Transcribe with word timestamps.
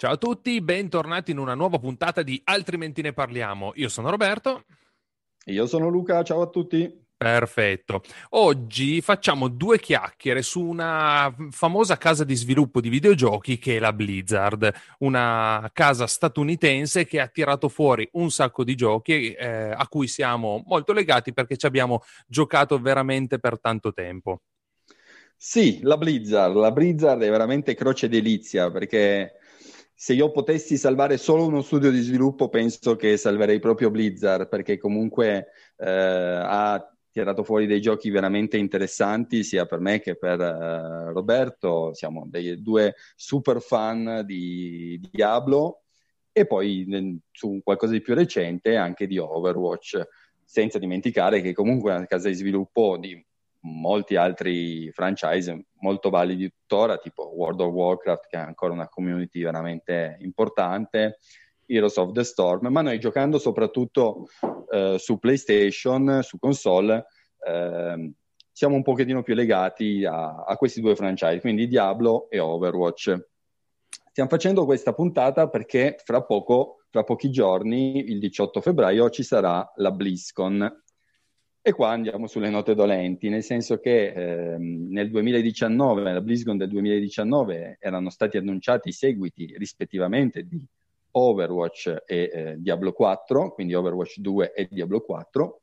Ciao 0.00 0.12
a 0.12 0.16
tutti, 0.16 0.60
bentornati 0.60 1.32
in 1.32 1.38
una 1.38 1.54
nuova 1.54 1.80
puntata 1.80 2.22
di 2.22 2.40
Altrimenti 2.44 3.02
ne 3.02 3.12
parliamo. 3.12 3.72
Io 3.74 3.88
sono 3.88 4.10
Roberto. 4.10 4.62
Io 5.46 5.66
sono 5.66 5.88
Luca, 5.88 6.22
ciao 6.22 6.40
a 6.40 6.46
tutti. 6.46 7.04
Perfetto. 7.16 8.02
Oggi 8.28 9.00
facciamo 9.00 9.48
due 9.48 9.80
chiacchiere 9.80 10.42
su 10.42 10.62
una 10.62 11.34
famosa 11.50 11.98
casa 11.98 12.22
di 12.22 12.36
sviluppo 12.36 12.80
di 12.80 12.90
videogiochi 12.90 13.58
che 13.58 13.78
è 13.78 13.80
la 13.80 13.92
Blizzard, 13.92 14.72
una 14.98 15.68
casa 15.72 16.06
statunitense 16.06 17.04
che 17.04 17.18
ha 17.18 17.26
tirato 17.26 17.68
fuori 17.68 18.08
un 18.12 18.30
sacco 18.30 18.62
di 18.62 18.76
giochi 18.76 19.32
eh, 19.32 19.72
a 19.74 19.88
cui 19.88 20.06
siamo 20.06 20.62
molto 20.64 20.92
legati 20.92 21.32
perché 21.32 21.56
ci 21.56 21.66
abbiamo 21.66 22.02
giocato 22.28 22.78
veramente 22.78 23.40
per 23.40 23.58
tanto 23.58 23.92
tempo. 23.92 24.42
Sì, 25.36 25.80
la 25.82 25.96
Blizzard, 25.96 26.54
la 26.54 26.70
Blizzard 26.70 27.20
è 27.20 27.30
veramente 27.30 27.74
croce 27.74 28.08
delizia 28.08 28.70
perché 28.70 29.37
se 30.00 30.12
io 30.12 30.30
potessi 30.30 30.76
salvare 30.76 31.16
solo 31.16 31.44
uno 31.44 31.60
studio 31.60 31.90
di 31.90 31.98
sviluppo, 31.98 32.48
penso 32.48 32.94
che 32.94 33.16
salverei 33.16 33.58
proprio 33.58 33.90
Blizzard, 33.90 34.46
perché 34.48 34.78
comunque 34.78 35.48
eh, 35.76 35.90
ha 35.90 36.96
tirato 37.10 37.42
fuori 37.42 37.66
dei 37.66 37.80
giochi 37.80 38.08
veramente 38.08 38.56
interessanti, 38.58 39.42
sia 39.42 39.66
per 39.66 39.80
me 39.80 39.98
che 39.98 40.14
per 40.14 40.40
eh, 40.40 41.12
Roberto. 41.12 41.92
Siamo 41.94 42.28
dei 42.28 42.62
due 42.62 42.94
super 43.16 43.60
fan 43.60 44.22
di, 44.24 45.00
di 45.00 45.08
Diablo 45.10 45.82
e 46.30 46.46
poi 46.46 47.20
su 47.32 47.60
qualcosa 47.64 47.94
di 47.94 48.00
più 48.00 48.14
recente 48.14 48.76
anche 48.76 49.08
di 49.08 49.18
Overwatch, 49.18 50.06
senza 50.44 50.78
dimenticare 50.78 51.40
che 51.40 51.52
comunque 51.52 51.90
è 51.90 51.96
una 51.96 52.06
casa 52.06 52.28
di 52.28 52.34
sviluppo 52.34 52.98
di 52.98 53.20
molti 53.60 54.16
altri 54.16 54.90
franchise 54.92 55.66
molto 55.80 56.10
validi 56.10 56.50
tuttora, 56.50 56.98
tipo 56.98 57.32
World 57.34 57.60
of 57.60 57.72
Warcraft, 57.72 58.26
che 58.28 58.36
ha 58.36 58.44
ancora 58.44 58.72
una 58.72 58.88
community 58.88 59.42
veramente 59.42 60.16
importante, 60.20 61.18
Heroes 61.66 61.96
of 61.96 62.12
the 62.12 62.24
Storm, 62.24 62.68
ma 62.68 62.80
noi 62.80 62.98
giocando 62.98 63.38
soprattutto 63.38 64.28
eh, 64.70 64.96
su 64.98 65.18
PlayStation, 65.18 66.20
su 66.22 66.38
console, 66.38 67.06
eh, 67.46 68.12
siamo 68.52 68.74
un 68.74 68.82
pochettino 68.82 69.22
più 69.22 69.34
legati 69.34 70.04
a, 70.04 70.44
a, 70.44 70.56
questi 70.56 70.80
due 70.80 70.96
franchise, 70.96 71.40
quindi 71.40 71.68
Diablo 71.68 72.28
e 72.30 72.38
Overwatch. 72.38 73.28
Stiamo 74.10 74.28
facendo 74.28 74.64
questa 74.64 74.94
puntata 74.94 75.48
perché 75.48 75.96
fra 76.02 76.24
poco, 76.24 76.78
fra 76.90 77.04
pochi 77.04 77.30
giorni, 77.30 77.98
il 78.10 78.18
18 78.18 78.60
febbraio, 78.60 79.10
ci 79.10 79.22
sarà 79.22 79.70
la 79.76 79.92
BlizzCon, 79.92 80.82
e 81.60 81.72
qua 81.72 81.90
andiamo 81.90 82.26
sulle 82.26 82.50
note 82.50 82.74
dolenti, 82.74 83.28
nel 83.28 83.42
senso 83.42 83.78
che 83.78 84.12
ehm, 84.12 84.88
nel 84.90 85.10
2019, 85.10 86.02
nella 86.02 86.20
BlizzCon 86.20 86.56
del 86.56 86.68
2019, 86.68 87.78
erano 87.80 88.10
stati 88.10 88.36
annunciati 88.36 88.88
i 88.88 88.92
seguiti 88.92 89.54
rispettivamente 89.56 90.46
di 90.46 90.64
Overwatch 91.10 92.04
e 92.06 92.30
eh, 92.32 92.54
Diablo 92.58 92.92
4, 92.92 93.52
quindi 93.52 93.74
Overwatch 93.74 94.18
2 94.18 94.52
e 94.52 94.68
Diablo 94.70 95.00
4. 95.00 95.60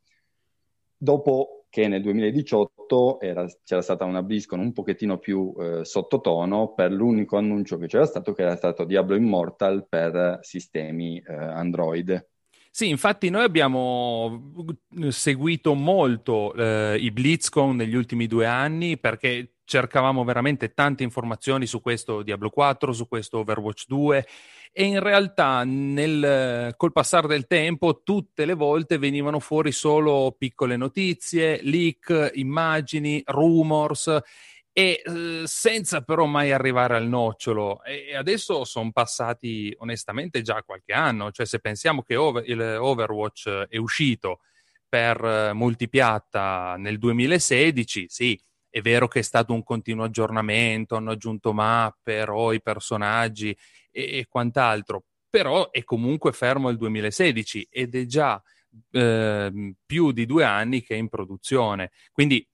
Dopo 0.97 1.65
che 1.69 1.87
nel 1.87 2.01
2018 2.01 3.19
era, 3.19 3.45
c'era 3.63 3.81
stata 3.81 4.05
una 4.05 4.23
BlizzCon 4.23 4.59
un 4.59 4.71
pochettino 4.71 5.17
più 5.17 5.53
eh, 5.59 5.83
sottotono 5.83 6.73
per 6.73 6.91
l'unico 6.91 7.37
annuncio 7.37 7.77
che 7.77 7.87
c'era 7.87 8.05
stato, 8.05 8.33
che 8.33 8.43
era 8.43 8.55
stato 8.55 8.85
Diablo 8.85 9.15
Immortal 9.15 9.85
per 9.87 10.39
sistemi 10.41 11.17
eh, 11.19 11.33
Android. 11.33 12.27
Sì, 12.77 12.89
infatti 12.89 13.29
noi 13.29 13.45
abbiamo 13.45 14.51
seguito 15.07 15.75
molto 15.75 16.53
eh, 16.55 16.97
i 16.99 17.09
BlitzCon 17.09 17.73
negli 17.73 17.95
ultimi 17.95 18.27
due 18.27 18.47
anni 18.47 18.97
perché 18.99 19.59
cercavamo 19.63 20.25
veramente 20.25 20.73
tante 20.73 21.03
informazioni 21.03 21.67
su 21.67 21.79
questo 21.79 22.21
Diablo 22.21 22.49
4, 22.49 22.91
su 22.91 23.07
questo 23.07 23.37
Overwatch 23.37 23.85
2 23.87 24.27
e 24.73 24.83
in 24.83 24.99
realtà 24.99 25.63
nel, 25.63 26.73
col 26.75 26.91
passare 26.91 27.29
del 27.29 27.47
tempo 27.47 28.01
tutte 28.03 28.43
le 28.43 28.55
volte 28.55 28.97
venivano 28.97 29.39
fuori 29.39 29.71
solo 29.71 30.35
piccole 30.37 30.75
notizie, 30.75 31.61
leak, 31.63 32.31
immagini, 32.33 33.23
rumors 33.25 34.19
e 34.77 35.01
eh, 35.05 35.43
senza 35.45 36.01
però 36.01 36.25
mai 36.25 36.51
arrivare 36.51 36.97
al 36.97 37.07
nocciolo. 37.07 37.81
E 37.81 38.13
adesso 38.13 38.65
sono 38.65 38.91
passati 38.91 39.73
onestamente 39.77 40.41
già 40.41 40.61
qualche 40.63 40.91
anno, 40.91 41.31
cioè 41.31 41.45
se 41.45 41.59
pensiamo 41.59 42.03
che 42.03 42.17
over, 42.17 42.43
il 42.49 42.59
Overwatch 42.59 43.67
è 43.69 43.77
uscito 43.77 44.41
per 44.89 45.23
eh, 45.23 45.53
multipiatta 45.53 46.75
nel 46.77 46.97
2016, 46.97 48.07
sì, 48.09 48.37
è 48.69 48.81
vero 48.81 49.07
che 49.07 49.19
è 49.19 49.21
stato 49.21 49.53
un 49.53 49.63
continuo 49.63 50.03
aggiornamento, 50.03 50.97
hanno 50.97 51.11
aggiunto 51.11 51.53
mappe, 51.53 52.15
eroi, 52.15 52.61
personaggi 52.61 53.57
e, 53.91 54.17
e 54.17 54.25
quant'altro, 54.27 55.05
però 55.29 55.71
è 55.71 55.85
comunque 55.85 56.33
fermo 56.33 56.67
il 56.67 56.75
2016 56.75 57.69
ed 57.71 57.95
è 57.95 58.05
già 58.05 58.43
eh, 58.91 59.73
più 59.85 60.11
di 60.11 60.25
due 60.25 60.43
anni 60.43 60.81
che 60.81 60.95
è 60.95 60.97
in 60.97 61.07
produzione. 61.07 61.91
Quindi 62.11 62.45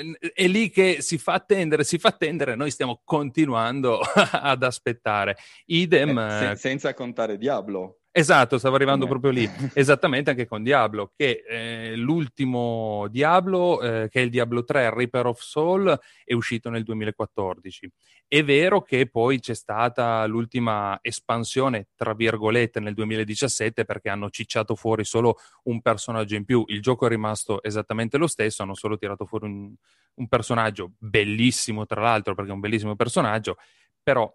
è, 0.00 0.30
è, 0.32 0.46
lì 0.46 0.70
che 0.70 0.98
si 1.00 1.18
fa 1.18 1.34
attendere, 1.34 1.84
si 1.84 1.98
fa 1.98 2.08
attendere, 2.08 2.54
noi 2.54 2.70
stiamo 2.70 3.00
continuando 3.04 4.00
ad 4.30 4.62
aspettare. 4.62 5.36
Idem. 5.66 6.18
Eh, 6.18 6.38
se, 6.38 6.56
senza 6.56 6.94
contare 6.94 7.38
Diablo. 7.38 8.00
Esatto, 8.18 8.58
stavo 8.58 8.74
arrivando 8.74 9.04
eh. 9.04 9.08
proprio 9.08 9.30
lì. 9.30 9.48
Esattamente 9.74 10.30
anche 10.30 10.44
con 10.44 10.64
Diablo, 10.64 11.12
che 11.14 11.44
eh, 11.48 11.94
l'ultimo 11.94 13.06
Diablo, 13.10 13.80
eh, 13.80 14.08
che 14.08 14.20
è 14.20 14.24
il 14.24 14.30
Diablo 14.30 14.64
3, 14.64 14.92
Reaper 14.92 15.26
of 15.26 15.40
Soul, 15.40 15.96
è 16.24 16.32
uscito 16.32 16.68
nel 16.68 16.82
2014. 16.82 17.88
È 18.26 18.42
vero 18.42 18.82
che 18.82 19.08
poi 19.08 19.38
c'è 19.38 19.54
stata 19.54 20.26
l'ultima 20.26 20.98
espansione, 21.00 21.90
tra 21.94 22.12
virgolette, 22.12 22.80
nel 22.80 22.94
2017 22.94 23.84
perché 23.84 24.08
hanno 24.08 24.30
cicciato 24.30 24.74
fuori 24.74 25.04
solo 25.04 25.36
un 25.64 25.80
personaggio 25.80 26.34
in 26.34 26.44
più. 26.44 26.64
Il 26.66 26.82
gioco 26.82 27.06
è 27.06 27.08
rimasto 27.08 27.62
esattamente 27.62 28.18
lo 28.18 28.26
stesso, 28.26 28.64
hanno 28.64 28.74
solo 28.74 28.96
tirato 28.96 29.26
fuori 29.26 29.44
un, 29.44 29.72
un 30.14 30.26
personaggio 30.26 30.90
bellissimo, 30.98 31.86
tra 31.86 32.00
l'altro, 32.00 32.34
perché 32.34 32.50
è 32.50 32.54
un 32.54 32.60
bellissimo 32.60 32.96
personaggio, 32.96 33.58
però 34.02 34.28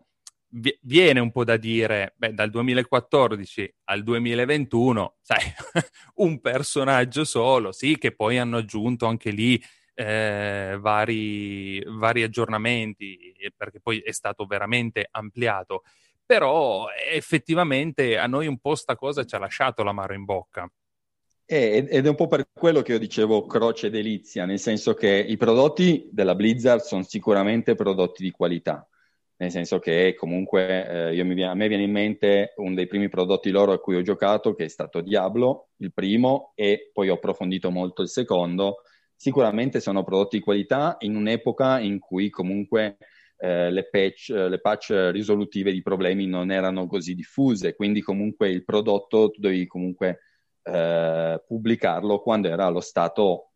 viene 0.81 1.19
un 1.19 1.31
po' 1.31 1.43
da 1.43 1.57
dire, 1.57 2.13
beh, 2.15 2.33
dal 2.33 2.49
2014 2.49 3.75
al 3.85 4.03
2021, 4.03 5.15
sai, 5.21 5.39
un 6.15 6.39
personaggio 6.39 7.23
solo, 7.23 7.71
sì, 7.71 7.97
che 7.97 8.13
poi 8.13 8.37
hanno 8.37 8.57
aggiunto 8.57 9.07
anche 9.07 9.31
lì 9.31 9.61
eh, 9.95 10.77
vari, 10.79 11.83
vari 11.85 12.23
aggiornamenti, 12.23 13.33
perché 13.55 13.79
poi 13.79 13.99
è 13.99 14.11
stato 14.11 14.45
veramente 14.45 15.07
ampliato, 15.09 15.83
però 16.25 16.87
effettivamente 17.11 18.17
a 18.17 18.27
noi 18.27 18.47
un 18.47 18.59
po' 18.59 18.75
sta 18.75 18.95
cosa 18.95 19.25
ci 19.25 19.35
ha 19.35 19.39
lasciato 19.39 19.83
l'amaro 19.83 20.13
in 20.13 20.23
bocca. 20.23 20.71
ed 21.89 22.05
è 22.05 22.09
un 22.09 22.15
po' 22.15 22.27
per 22.27 22.47
quello 22.53 22.81
che 22.81 22.93
io 22.93 22.99
dicevo 22.99 23.45
croce 23.47 23.89
delizia, 23.89 24.45
nel 24.45 24.59
senso 24.59 24.93
che 24.93 25.09
i 25.09 25.35
prodotti 25.35 26.09
della 26.11 26.35
Blizzard 26.35 26.81
sono 26.81 27.03
sicuramente 27.03 27.75
prodotti 27.75 28.23
di 28.23 28.31
qualità 28.31 28.87
nel 29.43 29.51
senso 29.51 29.79
che 29.79 30.15
comunque 30.17 31.11
eh, 31.11 31.23
mi, 31.23 31.43
a 31.43 31.53
me 31.53 31.67
viene 31.67 31.83
in 31.83 31.91
mente 31.91 32.53
uno 32.57 32.73
dei 32.73 32.87
primi 32.87 33.09
prodotti 33.09 33.49
loro 33.51 33.73
a 33.73 33.79
cui 33.79 33.95
ho 33.95 34.01
giocato, 34.01 34.53
che 34.53 34.65
è 34.65 34.67
stato 34.67 35.01
Diablo, 35.01 35.69
il 35.77 35.93
primo, 35.93 36.53
e 36.55 36.89
poi 36.91 37.09
ho 37.09 37.15
approfondito 37.15 37.69
molto 37.69 38.01
il 38.01 38.09
secondo, 38.09 38.83
sicuramente 39.15 39.79
sono 39.79 40.03
prodotti 40.03 40.37
di 40.37 40.43
qualità 40.43 40.95
in 40.99 41.15
un'epoca 41.15 41.79
in 41.79 41.99
cui 41.99 42.29
comunque 42.29 42.97
eh, 43.37 43.69
le, 43.69 43.89
patch, 43.89 44.29
le 44.29 44.59
patch 44.59 45.09
risolutive 45.11 45.71
di 45.71 45.81
problemi 45.81 46.25
non 46.25 46.49
erano 46.49 46.87
così 46.87 47.13
diffuse, 47.13 47.75
quindi 47.75 48.01
comunque 48.01 48.49
il 48.49 48.63
prodotto 48.63 49.29
tu 49.29 49.41
dovevi 49.41 49.67
comunque 49.67 50.19
eh, 50.63 51.43
pubblicarlo 51.45 52.21
quando 52.21 52.47
era 52.47 52.65
allo 52.65 52.81
stato 52.81 53.51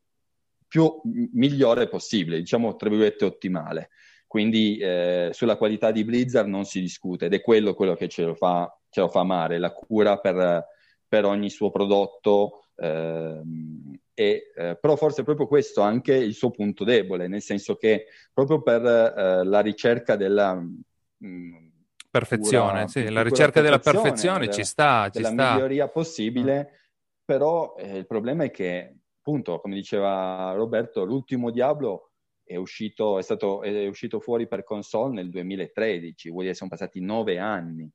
più 0.68 1.02
migliore 1.34 1.88
possibile, 1.88 2.40
diciamo 2.40 2.76
tra 2.76 2.90
virgolette 2.90 3.24
ottimale. 3.24 3.90
Quindi 4.28 4.78
eh, 4.78 5.30
sulla 5.32 5.56
qualità 5.56 5.92
di 5.92 6.04
Blizzard 6.04 6.50
non 6.50 6.66
si 6.66 6.82
discute 6.82 7.26
ed 7.26 7.34
è 7.34 7.42
quello, 7.42 7.74
quello 7.74 7.96
che 7.96 8.10
ce 8.10 8.24
lo, 8.24 8.36
fa, 8.36 8.78
ce 8.90 9.00
lo 9.00 9.08
fa 9.08 9.22
amare, 9.22 9.58
la 9.58 9.72
cura 9.72 10.20
per, 10.20 10.66
per 11.08 11.26
ogni 11.26 11.50
suo 11.50 11.72
prodotto. 11.72 12.66
Ehm, 12.76 13.98
e, 14.14 14.52
eh, 14.54 14.78
però 14.80 14.98
forse 14.98 15.22
è 15.22 15.24
proprio 15.24 15.48
questo 15.48 15.82
anche 15.82 16.14
il 16.14 16.34
suo 16.34 16.52
punto 16.52 16.84
debole, 16.84 17.28
nel 17.28 17.42
senso 17.42 17.76
che 17.78 18.08
proprio 18.34 18.62
per 18.62 18.86
eh, 18.86 19.44
la 19.46 19.62
ricerca 19.62 20.18
della... 20.18 20.56
Mh, 20.56 21.26
mm, 21.26 21.68
perfezione, 22.10 22.72
cura, 22.72 22.88
sì, 22.88 23.10
la 23.10 23.24
ricerca 23.24 23.62
della 23.62 23.80
perfezione 23.80 24.40
della, 24.40 24.52
ci 24.52 24.64
sta, 24.66 25.06
ci 25.06 25.22
della 25.22 25.30
sta. 25.30 25.54
miglioria 25.54 25.88
possibile, 25.88 26.70
mm. 26.70 26.76
però 27.24 27.76
eh, 27.78 27.98
il 27.98 28.08
problema 28.08 28.44
è 28.44 28.52
che, 28.52 28.96
appunto, 29.20 29.62
come 29.62 29.76
diceva 29.76 30.52
Roberto, 30.54 31.06
l'ultimo 31.06 31.50
Diablo 31.50 32.07
è 32.48 32.56
uscito, 32.56 33.20
è, 33.20 33.22
stato, 33.22 33.62
è 33.62 33.88
uscito 33.88 34.20
fuori 34.20 34.48
per 34.48 34.64
console 34.64 35.14
nel 35.14 35.30
2013, 35.30 36.30
vuol 36.30 36.42
dire 36.42 36.54
che 36.54 36.58
sono 36.58 36.70
passati 36.70 37.02
nove 37.02 37.38
anni. 37.38 37.92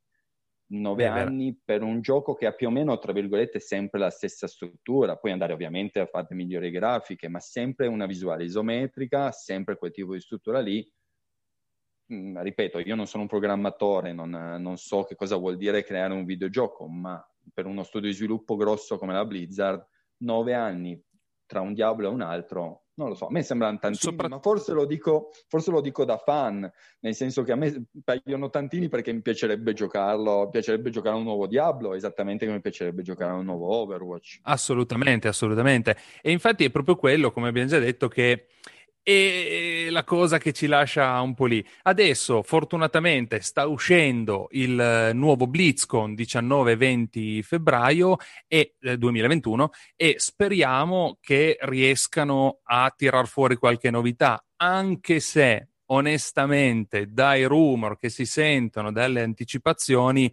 Nove 0.72 1.06
anni 1.06 1.58
per 1.62 1.82
un 1.82 2.00
gioco 2.00 2.32
che 2.34 2.46
ha 2.46 2.52
più 2.52 2.68
o 2.68 2.70
meno, 2.70 2.96
tra 2.98 3.12
virgolette, 3.12 3.60
sempre 3.60 3.98
la 3.98 4.08
stessa 4.08 4.46
struttura. 4.46 5.16
Puoi 5.16 5.32
andare 5.32 5.52
ovviamente 5.52 6.00
a 6.00 6.06
fare 6.06 6.34
migliori 6.34 6.70
grafiche, 6.70 7.28
ma 7.28 7.40
sempre 7.40 7.86
una 7.88 8.06
visuale 8.06 8.44
isometrica, 8.44 9.32
sempre 9.32 9.76
quel 9.76 9.90
tipo 9.90 10.14
di 10.14 10.20
struttura 10.20 10.60
lì. 10.60 10.90
Mm, 12.12 12.38
ripeto, 12.38 12.78
io 12.78 12.94
non 12.94 13.06
sono 13.06 13.24
un 13.24 13.28
programmatore, 13.28 14.12
non, 14.12 14.30
non 14.30 14.76
so 14.78 15.04
che 15.04 15.14
cosa 15.14 15.36
vuol 15.36 15.58
dire 15.58 15.84
creare 15.84 16.14
un 16.14 16.24
videogioco, 16.24 16.86
ma 16.86 17.22
per 17.52 17.66
uno 17.66 17.82
studio 17.82 18.08
di 18.08 18.14
sviluppo 18.14 18.56
grosso 18.56 18.96
come 18.96 19.12
la 19.12 19.26
Blizzard, 19.26 19.86
nove 20.18 20.54
anni 20.54 20.98
tra 21.44 21.60
un 21.60 21.74
Diablo 21.74 22.08
e 22.08 22.10
un 22.10 22.22
altro 22.22 22.81
non 22.94 23.08
lo 23.08 23.14
so, 23.14 23.26
a 23.26 23.30
me 23.30 23.42
sembrano 23.42 23.78
tantini, 23.78 24.12
Sopra... 24.12 24.28
ma 24.28 24.38
forse 24.38 24.72
lo, 24.72 24.84
dico, 24.84 25.30
forse 25.48 25.70
lo, 25.70 25.80
dico, 25.80 26.04
da 26.04 26.18
fan, 26.18 26.70
nel 27.00 27.14
senso 27.14 27.42
che 27.42 27.52
a 27.52 27.56
me 27.56 27.86
paiono 28.04 28.50
tantini 28.50 28.88
perché 28.88 29.12
mi 29.12 29.22
piacerebbe 29.22 29.72
giocarlo, 29.72 30.48
piacerebbe 30.50 30.90
giocare 30.90 31.14
a 31.14 31.18
un 31.18 31.24
nuovo 31.24 31.46
Diablo, 31.46 31.94
esattamente 31.94 32.44
come 32.44 32.56
mi 32.56 32.62
piacerebbe 32.62 33.02
giocare 33.02 33.32
a 33.32 33.36
un 33.36 33.44
nuovo 33.44 33.66
Overwatch. 33.72 34.40
Assolutamente, 34.42 35.28
assolutamente. 35.28 35.96
E 36.20 36.30
infatti 36.30 36.64
è 36.64 36.70
proprio 36.70 36.96
quello, 36.96 37.32
come 37.32 37.48
abbiamo 37.48 37.68
già 37.68 37.78
detto, 37.78 38.08
che 38.08 38.48
e 39.02 39.88
la 39.90 40.04
cosa 40.04 40.38
che 40.38 40.52
ci 40.52 40.66
lascia 40.66 41.20
un 41.20 41.34
po' 41.34 41.46
lì. 41.46 41.64
Adesso, 41.82 42.42
fortunatamente, 42.42 43.40
sta 43.40 43.66
uscendo 43.66 44.48
il 44.52 45.10
nuovo 45.14 45.46
BlizzCon 45.46 46.12
19-20 46.12 47.42
febbraio 47.42 48.16
e, 48.46 48.74
eh, 48.80 48.96
2021 48.96 49.70
e 49.96 50.14
speriamo 50.18 51.18
che 51.20 51.56
riescano 51.62 52.60
a 52.64 52.92
tirar 52.96 53.26
fuori 53.26 53.56
qualche 53.56 53.90
novità, 53.90 54.44
anche 54.56 55.20
se 55.20 55.68
onestamente 55.86 57.12
dai 57.12 57.44
rumor 57.44 57.98
che 57.98 58.08
si 58.08 58.24
sentono, 58.24 58.92
dalle 58.92 59.22
anticipazioni, 59.22 60.32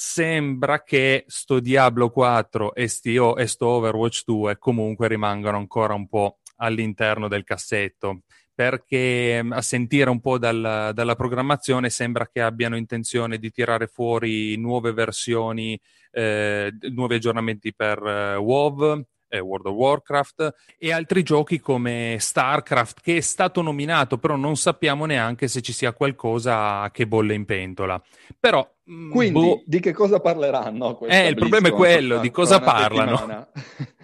sembra 0.00 0.84
che 0.84 1.24
sto 1.26 1.58
Diablo 1.58 2.10
4 2.10 2.74
e 2.74 2.86
sto, 2.86 3.36
e 3.36 3.46
sto 3.48 3.66
Overwatch 3.66 4.22
2 4.24 4.56
comunque 4.58 5.08
rimangano 5.08 5.56
ancora 5.56 5.94
un 5.94 6.08
po' 6.08 6.38
all'interno 6.58 7.26
del 7.26 7.44
cassetto 7.44 8.20
perché 8.58 9.40
a 9.48 9.62
sentire 9.62 10.10
un 10.10 10.18
po' 10.18 10.36
dal, 10.36 10.90
dalla 10.92 11.14
programmazione 11.14 11.90
sembra 11.90 12.26
che 12.26 12.40
abbiano 12.40 12.76
intenzione 12.76 13.38
di 13.38 13.52
tirare 13.52 13.86
fuori 13.86 14.56
nuove 14.56 14.92
versioni, 14.92 15.80
eh, 16.10 16.76
nuovi 16.90 17.14
aggiornamenti 17.14 17.72
per 17.72 18.04
eh, 18.04 18.34
WoW, 18.34 19.04
eh, 19.28 19.38
World 19.38 19.66
of 19.66 19.74
Warcraft 19.74 20.54
e 20.76 20.92
altri 20.92 21.22
giochi 21.22 21.60
come 21.60 22.16
StarCraft 22.18 23.00
che 23.00 23.18
è 23.18 23.20
stato 23.20 23.62
nominato, 23.62 24.18
però 24.18 24.34
non 24.34 24.56
sappiamo 24.56 25.04
neanche 25.04 25.46
se 25.46 25.60
ci 25.60 25.72
sia 25.72 25.92
qualcosa 25.92 26.90
che 26.92 27.06
bolle 27.06 27.34
in 27.34 27.44
pentola. 27.44 28.02
Però 28.40 28.68
mm, 28.90 29.10
quindi 29.10 29.40
boh... 29.40 29.62
di 29.66 29.78
che 29.78 29.92
cosa 29.92 30.18
parleranno? 30.20 30.98
Eh, 31.06 31.28
il 31.28 31.36
problema 31.36 31.68
è 31.68 31.72
quello, 31.72 32.18
di 32.18 32.30
cosa 32.30 32.58
parlano. 32.58 33.48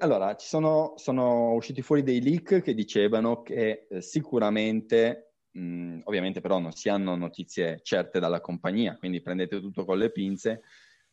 Allora, 0.00 0.34
ci 0.34 0.48
sono, 0.48 0.94
sono, 0.96 1.52
usciti 1.52 1.80
fuori 1.80 2.02
dei 2.02 2.20
leak 2.20 2.60
che 2.60 2.74
dicevano 2.74 3.42
che 3.42 3.86
eh, 3.88 4.00
sicuramente, 4.00 5.34
mh, 5.52 6.00
ovviamente 6.04 6.40
però 6.40 6.58
non 6.58 6.72
si 6.72 6.88
hanno 6.88 7.14
notizie 7.14 7.80
certe 7.82 8.18
dalla 8.18 8.40
compagnia, 8.40 8.96
quindi 8.96 9.22
prendete 9.22 9.60
tutto 9.60 9.84
con 9.84 9.98
le 9.98 10.10
pinze, 10.10 10.62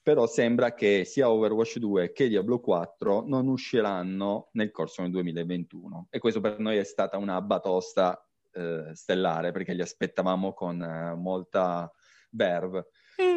però 0.01 0.25
sembra 0.25 0.73
che 0.73 1.05
sia 1.05 1.29
Overwatch 1.29 1.77
2 1.77 2.11
che 2.11 2.27
Diablo 2.27 2.59
4 2.59 3.23
non 3.27 3.47
usciranno 3.47 4.49
nel 4.53 4.71
corso 4.71 5.03
del 5.03 5.11
2021 5.11 6.07
e 6.09 6.17
questo 6.17 6.39
per 6.41 6.57
noi 6.57 6.77
è 6.77 6.83
stata 6.83 7.17
una 7.17 7.39
batosta 7.41 8.27
eh, 8.53 8.89
stellare 8.93 9.51
perché 9.51 9.73
li 9.73 9.81
aspettavamo 9.81 10.53
con 10.53 10.81
eh, 10.81 11.15
molta 11.15 11.91
verve. 12.31 12.87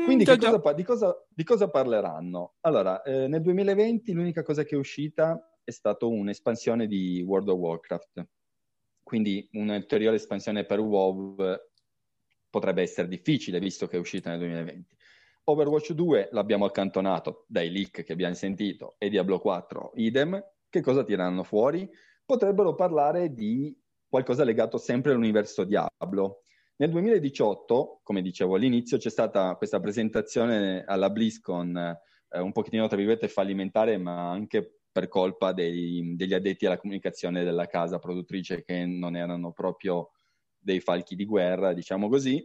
Mm, 0.05 0.07
Quindi 0.07 0.25
già, 0.25 0.37
cosa, 0.37 0.73
di, 0.73 0.83
cosa, 0.83 1.27
di, 1.29 1.45
cosa, 1.45 1.71
parleranno? 1.71 2.57
Allora, 2.61 3.03
eh, 3.03 3.27
nel 3.27 3.41
2020 3.41 4.13
l'unica 4.13 4.43
cosa 4.43 4.63
che 4.63 4.75
è 4.75 4.79
uscita 4.79 5.59
è 5.65 5.71
stata 5.71 6.05
un'espansione 6.05 6.87
di 6.87 7.23
World 7.27 7.49
of 7.49 7.59
Warcraft. 7.59 8.29
Quindi 9.03 9.49
un'ulteriore 9.53 10.17
espansione 10.17 10.65
per 10.65 10.81
WoW 10.81 11.37
potrebbe 12.51 12.83
essere 12.83 13.09
difficile 13.09 13.59
visto 13.59 13.87
che 13.87 13.97
è 13.97 14.01
uscita 14.01 14.31
nel 14.31 14.39
2020. 14.41 14.97
Overwatch 15.45 15.93
2 15.93 16.29
l'abbiamo 16.33 16.65
accantonato 16.65 17.45
dai 17.49 17.71
leak 17.71 18.03
che 18.03 18.13
abbiamo 18.13 18.35
sentito 18.35 18.95
e 18.99 19.09
Diablo 19.09 19.41
4 19.41 19.93
idem. 19.97 20.43
Che 20.69 20.81
cosa 20.81 21.05
tireranno 21.05 21.43
fuori? 21.43 21.89
Potrebbero 22.25 22.75
parlare 22.75 23.33
di 23.33 23.77
qualcosa 24.09 24.45
legato 24.45 24.79
sempre 24.79 25.13
all'universo 25.13 25.65
Diablo. 25.65 26.44
Nel 26.77 26.91
2018, 26.91 28.01
come 28.03 28.21
dicevo 28.21 28.57
all'inizio, 28.57 28.99
c'è 28.99 29.09
stata 29.09 29.55
questa 29.55 29.79
presentazione 29.79 30.83
alla 30.85 31.09
BlizzCon 31.09 31.77
eh, 32.31 32.41
un 32.41 32.51
pochettino, 32.51 32.89
tra 32.89 32.97
virgolette, 32.97 33.29
fallimentare, 33.29 33.97
ma 33.97 34.29
anche 34.29 34.81
per 34.91 35.07
colpa 35.07 35.53
dei, 35.53 36.15
degli 36.17 36.35
addetti 36.35 36.67
alla 36.67 36.79
comunicazione 36.79 37.45
della 37.45 37.67
casa 37.67 38.01
produttrice 38.01 38.65
che 38.65 38.87
non 38.87 39.15
erano 39.15 39.53
proprio 39.53 40.11
dei 40.59 40.81
falchi 40.81 41.15
di 41.15 41.25
guerra, 41.25 41.73
diciamo 41.73 42.09
così. 42.09 42.45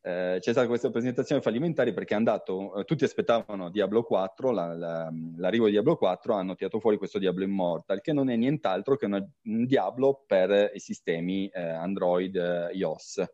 Eh, 0.00 0.38
c'è 0.40 0.50
stata 0.52 0.66
questa 0.66 0.90
presentazione 0.90 1.40
fallimentare 1.40 1.92
perché 1.92 2.14
è 2.14 2.16
andato, 2.16 2.74
eh, 2.76 2.84
tutti 2.84 3.04
aspettavano 3.04 3.70
Diablo 3.70 4.02
4, 4.02 4.50
la, 4.50 4.74
la, 4.74 5.12
l'arrivo 5.36 5.66
di 5.66 5.72
Diablo 5.72 5.96
4, 5.96 6.34
hanno 6.34 6.54
tirato 6.56 6.80
fuori 6.80 6.96
questo 6.96 7.18
Diablo 7.20 7.44
Immortal, 7.44 8.00
che 8.00 8.12
non 8.12 8.28
è 8.28 8.34
nient'altro 8.34 8.96
che 8.96 9.06
una, 9.06 9.24
un 9.44 9.66
Diablo 9.66 10.24
per 10.26 10.72
i 10.74 10.80
sistemi 10.80 11.46
eh, 11.48 11.60
Android 11.60 12.34
eh, 12.34 12.70
iOS. 12.72 13.24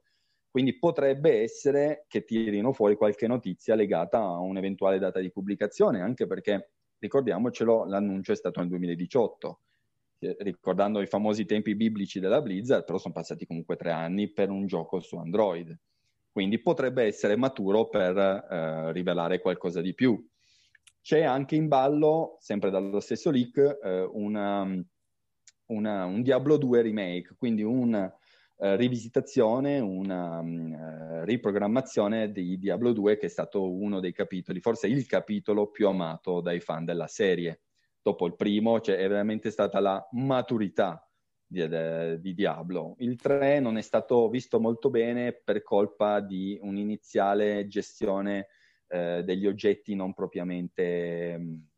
Quindi 0.54 0.78
potrebbe 0.78 1.42
essere 1.42 2.04
che 2.06 2.22
tirino 2.22 2.72
fuori 2.72 2.94
qualche 2.94 3.26
notizia 3.26 3.74
legata 3.74 4.20
a 4.20 4.38
un'eventuale 4.38 5.00
data 5.00 5.18
di 5.18 5.32
pubblicazione, 5.32 6.00
anche 6.00 6.28
perché, 6.28 6.70
ricordiamocelo, 7.00 7.86
l'annuncio 7.86 8.30
è 8.30 8.36
stato 8.36 8.60
nel 8.60 8.68
2018. 8.68 9.58
Eh, 10.20 10.36
ricordando 10.38 11.00
i 11.00 11.08
famosi 11.08 11.44
tempi 11.44 11.74
biblici 11.74 12.20
della 12.20 12.40
Blizzard, 12.40 12.84
però 12.84 12.98
sono 12.98 13.12
passati 13.12 13.46
comunque 13.46 13.74
tre 13.74 13.90
anni 13.90 14.30
per 14.30 14.50
un 14.50 14.66
gioco 14.66 15.00
su 15.00 15.16
Android. 15.16 15.76
Quindi 16.30 16.60
potrebbe 16.60 17.02
essere 17.02 17.34
maturo 17.34 17.88
per 17.88 18.16
eh, 18.16 18.92
rivelare 18.92 19.40
qualcosa 19.40 19.80
di 19.80 19.92
più. 19.92 20.24
C'è 21.00 21.24
anche 21.24 21.56
in 21.56 21.66
ballo, 21.66 22.36
sempre 22.38 22.70
dallo 22.70 23.00
stesso 23.00 23.32
leak, 23.32 23.80
eh, 23.82 24.08
una, 24.12 24.72
una, 25.66 26.04
un 26.04 26.22
Diablo 26.22 26.56
2 26.58 26.80
remake, 26.80 27.34
quindi 27.36 27.64
un 27.64 28.12
eh, 28.56 28.76
rivisitazione, 28.76 29.80
una 29.80 30.38
uh, 30.38 31.24
riprogrammazione 31.24 32.30
di 32.30 32.56
Diablo 32.56 32.92
2 32.92 33.16
che 33.16 33.26
è 33.26 33.28
stato 33.28 33.72
uno 33.72 33.98
dei 33.98 34.12
capitoli, 34.12 34.60
forse 34.60 34.86
il 34.86 35.06
capitolo 35.06 35.70
più 35.70 35.88
amato 35.88 36.40
dai 36.40 36.60
fan 36.60 36.84
della 36.84 37.08
serie. 37.08 37.62
Dopo 38.00 38.26
il 38.26 38.36
primo 38.36 38.80
cioè, 38.80 38.96
è 38.96 39.08
veramente 39.08 39.50
stata 39.50 39.80
la 39.80 40.06
maturità 40.12 41.04
di, 41.46 41.66
de, 41.66 42.20
di, 42.20 42.34
Diablo. 42.34 42.94
Il 42.98 43.16
3 43.16 43.60
non 43.60 43.76
è 43.76 43.82
stato 43.82 44.28
visto 44.28 44.60
molto 44.60 44.88
bene 44.88 45.32
per 45.32 45.62
colpa 45.62 46.20
di 46.20 46.58
un'iniziale 46.60 47.66
gestione 47.66 48.48
eh, 48.86 49.22
degli 49.24 49.46
oggetti 49.46 49.94
non 49.94 50.14
propriamente 50.14 51.36
mh, 51.38 51.68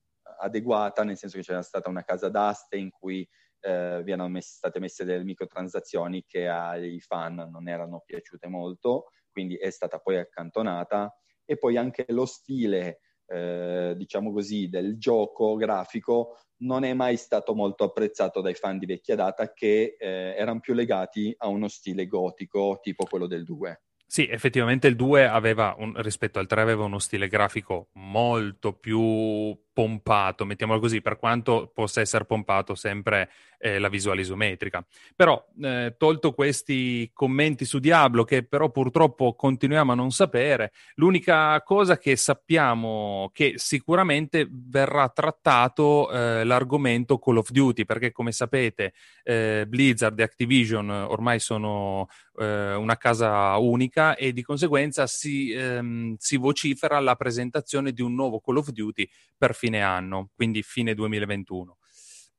adeguata, 0.40 1.04
nel 1.04 1.16
senso 1.16 1.38
che 1.38 1.42
c'era 1.45 1.62
stata 1.62 1.88
una 1.88 2.04
casa 2.04 2.28
d'aste 2.28 2.76
in 2.76 2.90
cui 2.90 3.26
eh, 3.60 4.02
messe, 4.28 4.56
state 4.56 4.80
messe 4.80 5.04
delle 5.04 5.25
microtransazioni 5.25 6.25
che 6.26 6.48
ai 6.48 7.00
fan 7.00 7.48
non 7.50 7.68
erano 7.68 8.02
piaciute 8.04 8.48
molto, 8.48 9.06
quindi 9.30 9.56
è 9.56 9.70
stata 9.70 9.98
poi 9.98 10.18
accantonata 10.18 11.14
e 11.44 11.56
poi 11.58 11.76
anche 11.76 12.04
lo 12.08 12.26
stile, 12.26 13.00
eh, 13.26 13.94
diciamo 13.96 14.32
così, 14.32 14.68
del 14.68 14.98
gioco 14.98 15.56
grafico 15.56 16.38
non 16.58 16.84
è 16.84 16.94
mai 16.94 17.16
stato 17.16 17.54
molto 17.54 17.84
apprezzato 17.84 18.40
dai 18.40 18.54
fan 18.54 18.78
di 18.78 18.86
vecchia 18.86 19.14
data 19.14 19.52
che 19.52 19.96
eh, 19.98 20.34
erano 20.36 20.60
più 20.60 20.75
legati 20.75 21.34
a 21.38 21.48
uno 21.48 21.68
stile 21.68 22.06
gotico 22.06 22.78
tipo 22.80 23.04
quello 23.04 23.26
del 23.26 23.44
2. 23.44 23.82
Sì, 24.06 24.28
effettivamente 24.28 24.86
il 24.86 24.94
2 24.94 25.26
aveva, 25.26 25.75
un, 25.78 26.00
rispetto 26.00 26.38
al 26.38 26.46
3, 26.46 26.60
aveva 26.60 26.84
uno 26.84 27.00
stile 27.00 27.26
grafico 27.26 27.88
molto 27.94 28.72
più 28.72 29.52
pompato, 29.76 30.47
mettiamolo 30.47 30.80
così, 30.80 31.02
per 31.02 31.18
quanto 31.18 31.71
possa 31.75 32.00
essere 32.00 32.25
pompato 32.25 32.75
sempre 32.75 33.28
eh, 33.59 33.78
la 33.78 33.90
visuale 33.90 34.23
isometrica. 34.23 34.83
Però, 35.14 35.47
eh, 35.61 35.97
tolto 35.99 36.33
questi 36.33 37.11
commenti 37.12 37.66
su 37.66 37.78
Diablo, 37.78 38.25
che 38.25 38.42
però 38.42 38.71
purtroppo 38.71 39.35
continuiamo 39.35 39.92
a 39.92 39.95
non 39.95 40.12
sapere, 40.12 40.73
l'unica 40.95 41.61
cosa 41.62 41.99
che 41.99 42.16
sappiamo 42.16 43.30
che 43.35 43.54
sicuramente 43.56 44.49
verrà 44.50 45.11
trattato 45.11 46.11
eh, 46.11 46.45
l'argomento 46.45 47.18
Call 47.18 47.37
of 47.37 47.50
Duty, 47.50 47.85
perché 47.85 48.12
come 48.12 48.33
sapete 48.33 48.95
eh, 49.25 49.66
Blizzard 49.68 50.18
e 50.18 50.23
Activision 50.23 50.88
ormai 50.88 51.38
sono 51.38 52.09
eh, 52.38 52.75
una 52.75 52.97
casa 52.97 53.56
unica 53.56 54.14
e 54.16 54.33
di 54.33 54.42
conseguenza 54.42 55.06
si, 55.06 55.50
ehm, 55.50 56.16
si 56.18 56.37
vocifera 56.37 56.99
la 57.00 57.16
presentazione 57.16 57.92
di 57.92 58.02
un 58.02 58.14
nuovo 58.14 58.40
Call 58.40 58.56
of 58.56 58.71
Duty 58.71 59.09
per 59.37 59.54
fine 59.54 59.65
anno, 59.75 60.30
quindi 60.35 60.62
fine 60.62 60.94
2021. 60.94 61.76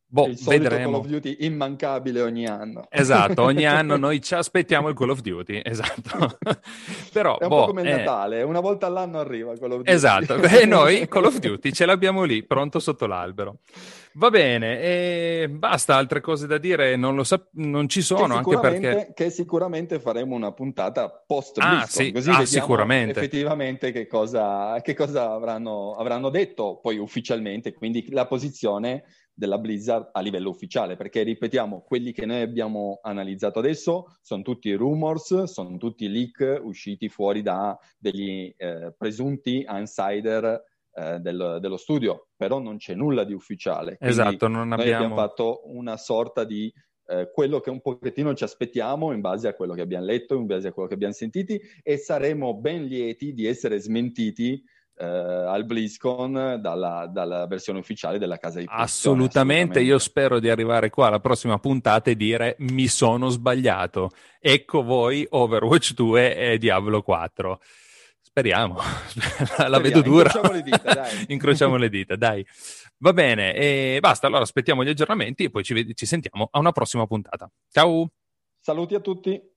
Boh, 0.09 0.27
il 0.27 0.37
vedremo. 0.41 0.91
Call 0.91 0.99
of 1.01 1.07
Duty 1.07 1.37
immancabile 1.41 2.21
ogni 2.21 2.47
anno. 2.47 2.87
Esatto, 2.89 3.41
ogni 3.43 3.65
anno 3.67 3.97
noi 3.97 4.21
ci 4.21 4.35
aspettiamo 4.35 4.87
il 4.87 4.95
Call 4.95 5.09
of 5.09 5.19
Duty, 5.19 5.59
esatto. 5.61 6.37
Però, 7.11 7.37
è 7.37 7.43
un 7.43 7.49
boh, 7.49 7.59
po' 7.59 7.65
come 7.67 7.81
il 7.81 7.87
eh... 7.89 7.97
Natale, 7.97 8.41
una 8.43 8.61
volta 8.61 8.85
all'anno 8.87 9.19
arriva 9.19 9.53
Call 9.57 9.71
of 9.71 9.77
Duty. 9.79 9.91
Esatto, 9.91 10.35
e 10.35 10.63
noi 10.65 11.07
Call 11.09 11.25
of 11.25 11.39
Duty 11.39 11.73
ce 11.73 11.85
l'abbiamo 11.85 12.23
lì, 12.23 12.43
pronto 12.43 12.79
sotto 12.79 13.05
l'albero. 13.05 13.57
Va 14.13 14.29
bene, 14.29 14.79
e 14.81 15.47
basta, 15.49 15.95
altre 15.95 16.21
cose 16.21 16.47
da 16.47 16.57
dire 16.57 16.95
non, 16.95 17.13
lo 17.13 17.23
sa- 17.23 17.45
non 17.51 17.89
ci 17.89 18.01
sono, 18.01 18.35
anche 18.35 18.59
perché... 18.59 19.11
Che 19.13 19.29
sicuramente 19.29 19.99
faremo 19.99 20.33
una 20.33 20.53
puntata 20.53 21.09
post 21.09 21.57
ah, 21.59 21.85
sì. 21.85 22.11
così 22.11 22.31
ah, 22.31 22.45
sicuramente. 22.45 23.19
effettivamente 23.19 23.91
che 23.91 24.07
cosa, 24.07 24.79
che 24.81 24.95
cosa 24.95 25.33
avranno, 25.33 25.95
avranno 25.95 26.29
detto 26.29 26.79
poi 26.81 26.97
ufficialmente, 26.97 27.73
quindi 27.73 28.09
la 28.09 28.25
posizione 28.25 29.03
della 29.38 29.60
Blizzard 29.60 30.10
a 30.13 30.22
livello 30.22 30.50
ufficiale, 30.50 30.96
perché 30.96 31.22
ripetiamo, 31.22 31.82
quelli 31.82 32.12
che 32.12 32.25
noi 32.25 32.41
abbiamo 32.41 33.00
analizzato 33.03 33.60
adesso 33.60 34.17
sono 34.24 34.41
tutti 34.41 34.74
rumors, 34.74 35.44
sono 35.44 35.77
tutti 35.77 36.10
leak 36.10 36.60
usciti 36.63 37.08
fuori 37.08 37.44
da 37.44 37.77
degli 38.00 38.51
eh, 38.58 38.96
presunti 38.98 39.63
insider 39.70 40.63
eh, 40.91 41.20
del, 41.20 41.60
dello 41.62 41.77
studio, 41.77 42.29
però 42.36 42.58
non 42.58 42.77
c'è 42.77 42.96
nulla 42.96 43.24
di 43.24 43.34
ufficiale. 43.34 43.98
Quindi 43.98 44.15
esatto, 44.20 44.48
non 44.48 44.72
abbiamo... 44.72 44.96
Abbiamo 44.96 45.15
fatto 45.15 45.62
una 45.65 45.98
sorta 45.98 46.44
di 46.44 46.74
eh, 47.06 47.29
quello 47.32 47.60
che 47.60 47.70
un 47.70 47.79
pochettino 47.79 48.34
ci 48.34 48.44
aspettiamo 48.44 49.12
in 49.12 49.22
base 49.22 49.48
a 49.48 49.53
quello 49.53 49.75
che 49.75 49.82
abbiamo 49.82 50.06
letto, 50.06 50.34
in 50.36 50.48
base 50.48 50.70
a 50.70 50.72
quello 50.72 50.88
che 50.88 50.96
abbiamo 50.96 51.13
sentiti 51.13 51.62
e 51.84 51.98
saremo 51.98 52.56
ben 52.56 52.86
lieti 52.86 53.34
di 53.34 53.46
essere 53.46 53.79
smentiti 53.79 54.63
eh, 54.98 55.06
al 55.06 55.66
BlizzCon 55.66 56.58
dalla, 56.60 57.08
dalla, 57.12 57.46
versione 57.46 57.80
ufficiale 57.80 58.18
della 58.18 58.38
casa 58.38 58.60
di 58.60 58.66
produzione. 58.66 58.84
Assolutamente, 58.84 59.39
assolutamente, 59.39 59.80
io 59.82 60.00
spero 60.00 60.39
di 60.39 60.50
arrivare 60.50 60.89
qua 60.89 61.08
alla 61.08 61.20
prossima 61.20 61.60
puntata 61.60 62.10
e 62.10 62.16
dire 62.16 62.56
mi 62.60 62.88
sono 62.88 63.30
sbagliato. 63.30 64.10
Ecco 64.39 64.84
voi 64.84 65.25
Overwatch 65.30 65.94
2 65.94 66.36
e 66.36 66.58
Diablo 66.58 67.01
4. 67.01 67.60
Speriamo, 68.22 68.75
la 68.77 68.84
Speriamo. 69.46 69.80
vedo 69.80 70.01
dura. 70.01 70.30
Incrociamo 70.30 70.51
le 70.51 70.62
dita, 70.62 70.94
dai. 70.94 71.25
Incrociamo 71.34 71.75
le 71.77 71.89
dita, 71.89 72.16
dai. 72.16 72.46
Va 72.98 73.13
bene, 73.13 73.54
e 73.54 73.98
basta, 74.00 74.27
allora 74.27 74.42
aspettiamo 74.42 74.84
gli 74.84 74.89
aggiornamenti 74.89 75.44
e 75.44 75.50
poi 75.50 75.63
ci, 75.63 75.96
ci 75.96 76.06
sentiamo 76.06 76.48
a 76.51 76.60
una 76.60 76.72
prossima 76.72 77.06
puntata. 77.06 77.50
Ciao! 77.72 78.10
Saluti 78.60 78.96
a 78.96 79.00
tutti! 79.00 79.56